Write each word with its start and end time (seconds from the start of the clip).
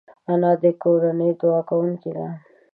انا 0.31 0.51
د 0.61 0.65
کورنۍ 0.83 1.31
دعا 1.39 1.59
کوونکې 1.69 2.11
ده 2.17 2.27